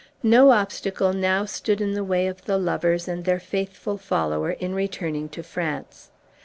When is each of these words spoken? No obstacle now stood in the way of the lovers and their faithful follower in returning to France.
No 0.23 0.49
obstacle 0.49 1.13
now 1.13 1.45
stood 1.45 1.79
in 1.79 1.91
the 1.93 2.03
way 2.03 2.25
of 2.25 2.45
the 2.45 2.57
lovers 2.57 3.07
and 3.07 3.23
their 3.23 3.39
faithful 3.39 3.99
follower 3.99 4.49
in 4.49 4.73
returning 4.73 5.29
to 5.29 5.43
France. 5.43 6.09